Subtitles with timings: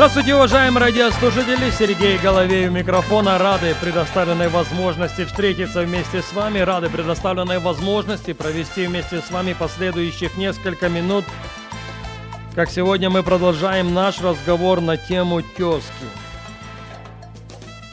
[0.00, 1.70] Здравствуйте, уважаемые радиослушатели!
[1.78, 3.36] Сергей Головей у микрофона.
[3.36, 6.60] Рады предоставленной возможности встретиться вместе с вами.
[6.60, 11.26] Рады предоставленной возможности провести вместе с вами последующих несколько минут.
[12.54, 16.06] Как сегодня мы продолжаем наш разговор на тему тезки.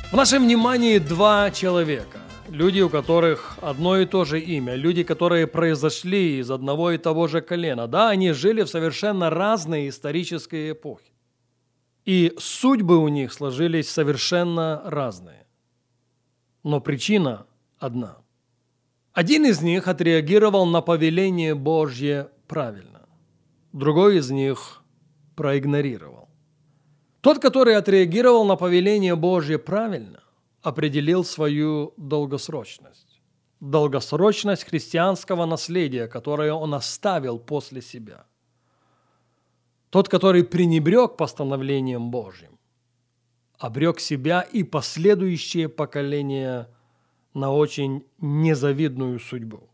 [0.10, 2.20] В нашем внимании два человека.
[2.48, 4.76] Люди, у которых одно и то же имя.
[4.76, 7.86] Люди, которые произошли из одного и того же колена.
[7.86, 11.17] Да, они жили в совершенно разные исторические эпохи.
[12.08, 15.46] И судьбы у них сложились совершенно разные.
[16.64, 17.48] Но причина
[17.80, 18.20] одна.
[19.12, 23.10] Один из них отреагировал на повеление Божье правильно.
[23.74, 24.84] Другой из них
[25.36, 26.30] проигнорировал.
[27.20, 30.24] Тот, который отреагировал на повеление Божье правильно,
[30.62, 33.22] определил свою долгосрочность.
[33.60, 38.28] Долгосрочность христианского наследия, которое он оставил после себя–
[39.90, 42.58] тот, который пренебрег постановлением Божьим,
[43.58, 46.70] обрек себя и последующие поколения
[47.34, 49.70] на очень незавидную судьбу.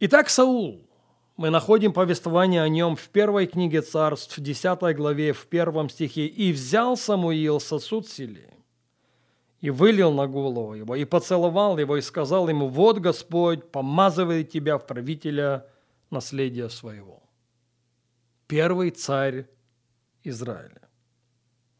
[0.00, 0.88] Итак, Саул.
[1.36, 6.26] Мы находим повествование о нем в первой книге царств, в 10 главе, в первом стихе.
[6.26, 8.52] «И взял Самуил сосуд сели,
[9.60, 14.76] и вылил на голову его, и поцеловал его, и сказал ему, «Вот Господь помазывает тебя
[14.76, 15.66] в правителя
[16.10, 17.21] наследия своего»
[18.52, 19.46] первый царь
[20.24, 20.82] Израиля.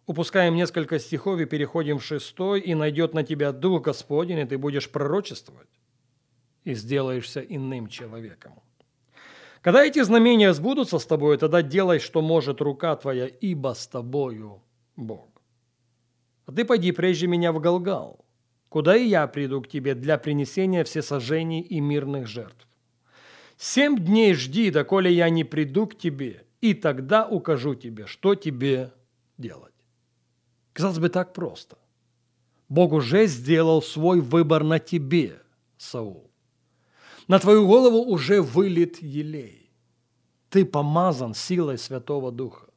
[0.06, 4.56] Упускаем несколько стихов и переходим в шестой, и найдет на тебя Дух Господень, и ты
[4.56, 5.68] будешь пророчествовать,
[6.64, 8.54] и сделаешься иным человеком.
[9.60, 14.62] Когда эти знамения сбудутся с тобой, тогда делай, что может рука твоя, ибо с тобою
[14.96, 15.28] Бог.
[16.46, 18.24] А ты пойди прежде меня в Галгал,
[18.70, 22.66] куда и я приду к тебе для принесения всесожжений и мирных жертв.
[23.58, 28.92] Семь дней жди, доколе я не приду к тебе, и тогда укажу тебе, что тебе
[29.36, 29.74] делать.
[30.72, 31.76] Казалось бы, так просто.
[32.68, 35.42] Бог уже сделал свой выбор на тебе,
[35.76, 36.30] Саул.
[37.28, 39.70] На твою голову уже вылит елей.
[40.48, 42.68] Ты помазан силой Святого Духа.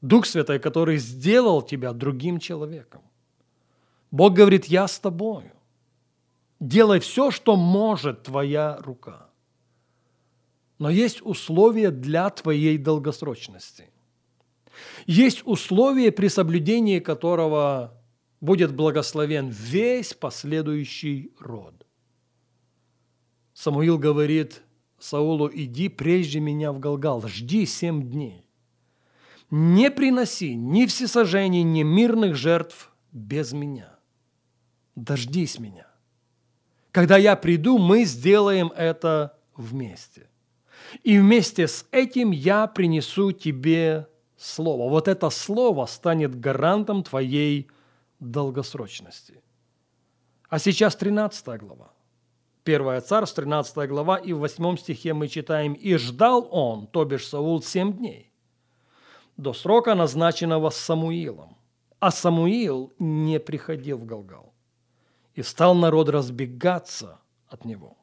[0.00, 3.02] Дух Святой, который сделал тебя другим человеком.
[4.10, 5.52] Бог говорит, я с тобою.
[6.60, 9.28] Делай все, что может твоя рука.
[10.82, 13.88] Но есть условия для твоей долгосрочности.
[15.06, 18.02] Есть условия, при соблюдении которого
[18.40, 21.86] будет благословен весь последующий род.
[23.54, 24.62] Самуил говорит
[24.98, 28.44] Саулу, иди прежде меня в Галгал, жди семь дней.
[29.52, 34.00] Не приноси ни всесожжений, ни мирных жертв без меня.
[34.96, 35.86] Дождись меня.
[36.90, 40.26] Когда я приду, мы сделаем это вместе.
[41.02, 44.88] И вместе с этим я принесу тебе слово.
[44.88, 47.68] Вот это слово станет гарантом твоей
[48.20, 49.42] долгосрочности.
[50.48, 51.92] А сейчас 13 глава.
[52.64, 57.26] Первая царств, 13 глава, и в 8 стихе мы читаем «И ждал он, то бишь
[57.26, 58.32] Саул, семь дней,
[59.36, 61.56] до срока, назначенного Самуилом.
[61.98, 64.52] А Самуил не приходил в Галгал.
[65.34, 67.96] И стал народ разбегаться от него».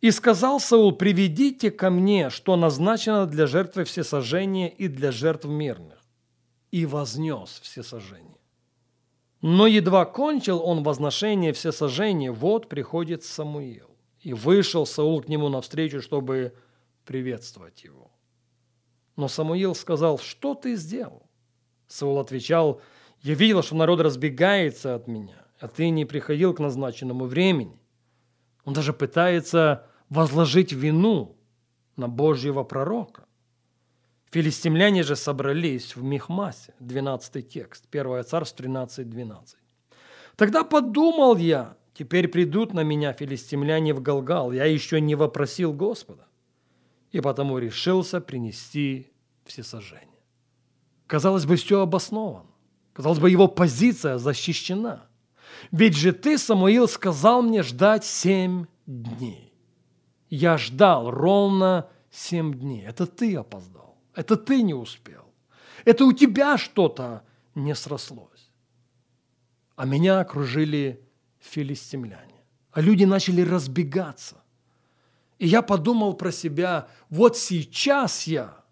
[0.00, 5.98] И сказал Саул, приведите ко мне, что назначено для жертвы всесожжения и для жертв мирных.
[6.70, 8.36] И вознес всесожжение.
[9.40, 13.90] Но едва кончил он возношение всесожжения, вот приходит Самуил.
[14.20, 16.52] И вышел Саул к нему навстречу, чтобы
[17.04, 18.10] приветствовать его.
[19.16, 21.28] Но Самуил сказал, что ты сделал?
[21.88, 22.80] Саул отвечал,
[23.22, 27.80] я видел, что народ разбегается от меня, а ты не приходил к назначенному времени.
[28.64, 31.36] Он даже пытается возложить вину
[31.96, 33.24] на Божьего пророка.
[34.30, 39.56] Филистимляне же собрались в Михмасе, 12 текст, 1 царств 13, 12.
[40.36, 46.26] Тогда подумал я, теперь придут на меня филистимляне в Галгал, я еще не вопросил Господа,
[47.10, 49.10] и потому решился принести
[49.44, 50.08] всесожжение.
[51.06, 52.50] Казалось бы, все обосновано.
[52.92, 55.06] Казалось бы, его позиция защищена.
[55.72, 59.47] Ведь же ты, Самуил, сказал мне ждать семь дней.
[60.30, 62.84] Я ждал ровно семь дней.
[62.84, 63.96] Это ты опоздал.
[64.14, 65.24] Это ты не успел.
[65.84, 67.22] Это у тебя что-то
[67.54, 68.50] не срослось.
[69.76, 71.04] А меня окружили
[71.38, 72.34] филистимляне.
[72.72, 74.36] а люди начали разбегаться.
[75.38, 78.64] И я подумал про себя, вот сейчас я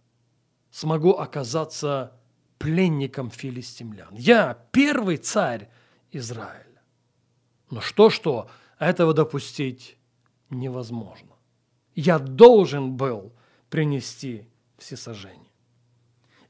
[0.71, 2.13] смогу оказаться
[2.59, 4.15] пленником филистимлян.
[4.15, 5.71] Я первый царь
[6.13, 6.83] Израиля.
[7.71, 9.97] Но что-что, этого допустить
[10.51, 11.36] невозможно.
[11.97, 13.33] Я должен был
[13.71, 14.47] принести
[14.77, 15.51] всесожжение.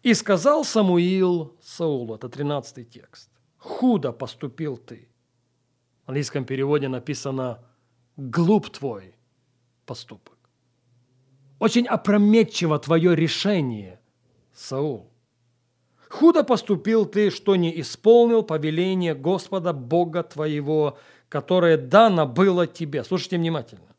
[0.03, 5.09] И сказал Самуил Саулу, это 13 текст, «Худо поступил ты».
[6.05, 7.65] В английском переводе написано
[8.17, 9.15] «глуп твой
[9.87, 10.37] поступок».
[11.61, 14.01] Очень опрометчиво твое решение,
[14.53, 15.11] Саул.
[16.09, 20.99] Худо поступил ты, что не исполнил повеление Господа Бога твоего,
[21.29, 23.05] которое дано было тебе.
[23.05, 23.96] Слушайте внимательно.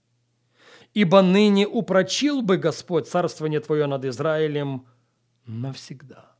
[0.97, 4.87] Ибо ныне упрочил бы Господь царствование твое над Израилем–
[5.45, 6.35] навсегда.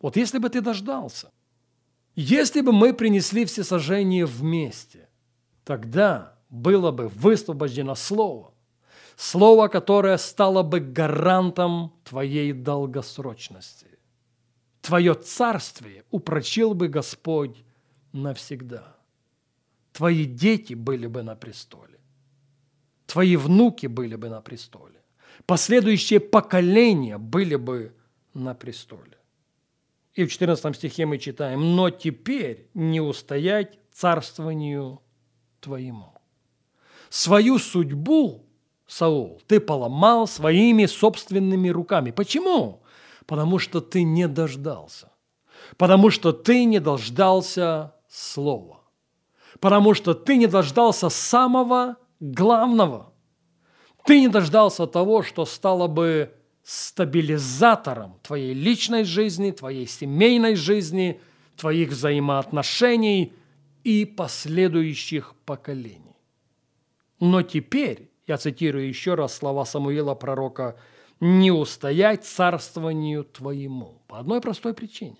[0.00, 1.32] Вот если бы ты дождался,
[2.14, 5.08] если бы мы принесли все сожжения вместе,
[5.64, 8.54] тогда было бы высвобождено Слово,
[9.16, 13.88] Слово, которое стало бы гарантом твоей долгосрочности.
[14.82, 17.64] Твое царствие упрочил бы Господь
[18.12, 18.96] навсегда.
[19.90, 21.98] Твои дети были бы на престоле.
[23.06, 25.00] Твои внуки были бы на престоле.
[25.46, 27.94] Последующие поколения были бы
[28.32, 29.18] на престоле.
[30.14, 35.00] И в 14 стихе мы читаем, «Но теперь не устоять царствованию
[35.60, 36.14] твоему».
[37.10, 38.44] Свою судьбу,
[38.86, 42.10] Саул, ты поломал своими собственными руками.
[42.10, 42.82] Почему?
[43.26, 45.10] Потому что ты не дождался.
[45.76, 48.80] Потому что ты не дождался слова.
[49.60, 51.96] Потому что ты не дождался самого
[52.32, 53.12] главного.
[54.04, 56.32] Ты не дождался того, что стало бы
[56.62, 61.20] стабилизатором твоей личной жизни, твоей семейной жизни,
[61.56, 63.34] твоих взаимоотношений
[63.82, 66.16] и последующих поколений.
[67.20, 70.76] Но теперь, я цитирую еще раз слова Самуила пророка,
[71.20, 74.02] не устоять царствованию твоему.
[74.08, 75.18] По одной простой причине.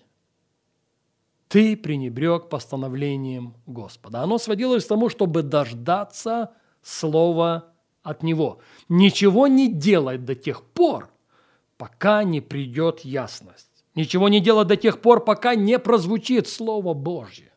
[1.47, 4.23] Ты пренебрег постановлением Господа.
[4.23, 6.51] Оно сводилось к тому, чтобы дождаться
[6.85, 7.73] слова
[8.03, 8.59] от Него.
[8.87, 11.09] Ничего не делать до тех пор,
[11.77, 13.83] пока не придет ясность.
[13.95, 17.51] Ничего не делать до тех пор, пока не прозвучит Слово Божье.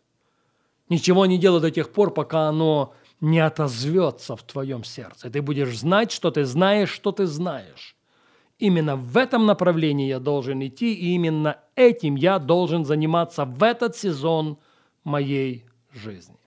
[0.89, 5.31] Ничего не делать до тех пор, пока оно не отозвется в твоем сердце.
[5.31, 7.97] Ты будешь знать, что ты знаешь, что ты знаешь.
[8.59, 13.97] Именно в этом направлении я должен идти, и именно этим я должен заниматься в этот
[13.97, 14.59] сезон
[15.05, 16.39] моей жизни.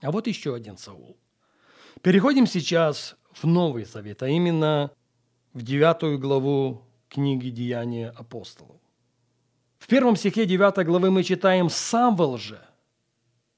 [0.00, 1.16] А вот еще один Саул.
[2.02, 4.92] Переходим сейчас в Новый Завет, а именно
[5.52, 8.76] в девятую главу книги «Деяния апостолов».
[9.78, 12.60] В первом стихе 9 главы мы читаем «Савол же».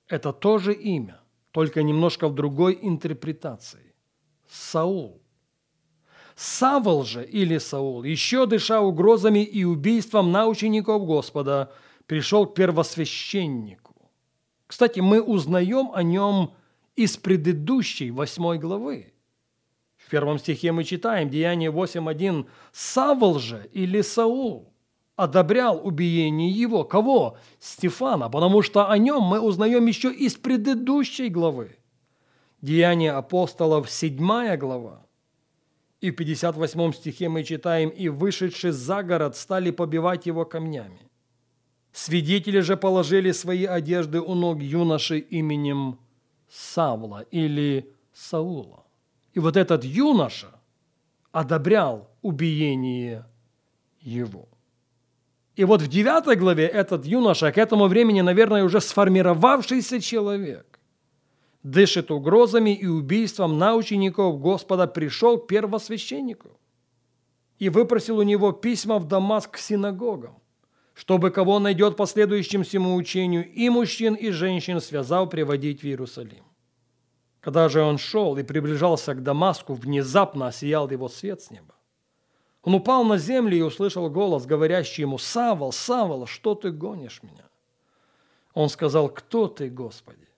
[0.09, 1.21] Это тоже имя,
[1.51, 3.95] только немножко в другой интерпретации.
[4.49, 5.21] Саул.
[6.35, 11.73] Савол же или Саул, еще дыша угрозами и убийством на учеников Господа,
[12.07, 14.11] пришел к первосвященнику.
[14.67, 16.55] Кстати, мы узнаем о нем
[16.97, 19.13] из предыдущей восьмой главы.
[19.97, 24.73] В первом стихе мы читаем, Деяние 8.1, «Савл же или Саул
[25.15, 26.85] одобрял убиение его».
[26.85, 27.37] Кого?
[27.59, 31.77] Стефана, потому что о нем мы узнаем еще из предыдущей главы.
[32.61, 35.07] Деяние апостолов, 7 глава.
[36.01, 41.11] И в 58 стихе мы читаем, «И вышедшие за город стали побивать его камнями.
[41.93, 45.99] Свидетели же положили свои одежды у ног юноши именем
[46.51, 48.85] Савла или Саула.
[49.33, 50.49] И вот этот юноша
[51.33, 53.25] одобрял убиение
[54.01, 54.49] его.
[55.57, 60.81] И вот в 9 главе этот юноша, к этому времени, наверное, уже сформировавшийся человек,
[61.63, 66.59] дышит угрозами и убийством на учеников Господа, пришел к первосвященнику
[67.59, 70.40] и выпросил у него письма в Дамаск к синагогам,
[71.01, 76.45] чтобы кого найдет последующим всему учению и мужчин, и женщин, связал приводить в Иерусалим.
[77.41, 81.75] Когда же он шел и приближался к Дамаску, внезапно осиял его свет с неба.
[82.63, 87.49] Он упал на землю и услышал голос, говорящий ему, «Савол, Савол, что ты гонишь меня?»
[88.53, 90.29] Он сказал, «Кто ты, Господи?»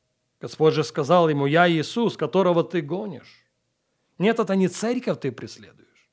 [0.40, 3.44] Господь же сказал ему, «Я Иисус, которого ты гонишь».
[4.16, 6.08] Нет, это не церковь ты преследуешь.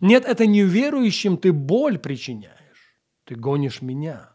[0.00, 2.63] Нет, это неверующим ты боль причиняешь.
[3.24, 4.30] Ты гонишь меня.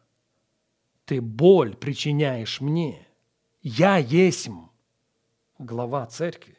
[1.05, 3.07] Ты боль причиняешь мне.
[3.61, 4.67] Я есмь
[5.57, 6.57] глава церкви.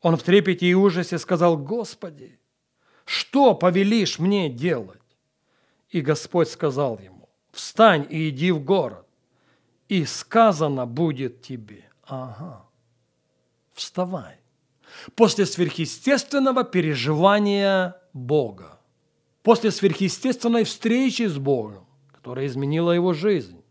[0.00, 2.38] Он в трепете и ужасе сказал, «Господи,
[3.04, 5.00] что повелишь мне делать?»
[5.90, 9.06] И Господь сказал ему, «Встань и иди в город,
[9.88, 11.84] и сказано будет тебе».
[12.04, 12.64] Ага.
[13.74, 14.40] вставай.
[15.14, 18.77] После сверхъестественного переживания Бога,
[19.42, 23.62] после сверхъестественной встречи с Богом, которая изменила его жизнь,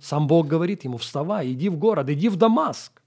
[0.00, 3.00] сам Бог говорит ему, вставай, иди в город, иди в Дамаск.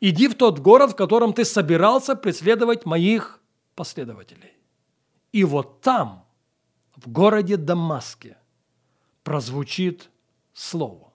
[0.00, 3.40] Иди в тот город, в котором ты собирался преследовать моих
[3.74, 4.52] последователей.
[5.32, 6.24] И вот там,
[6.96, 8.36] в городе Дамаске,
[9.24, 10.10] прозвучит
[10.52, 11.12] слово.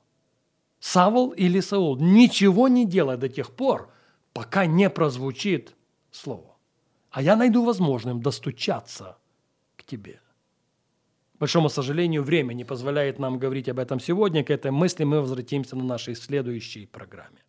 [0.80, 3.90] Савол или Саул, ничего не делай до тех пор,
[4.34, 5.76] пока не прозвучит
[6.12, 6.58] слово.
[7.10, 9.18] А я найду возможным достучаться
[9.84, 10.22] к тебе.
[11.36, 14.44] К большому сожалению, время не позволяет нам говорить об этом сегодня.
[14.44, 17.44] К этой мысли мы возвратимся на нашей следующей программе.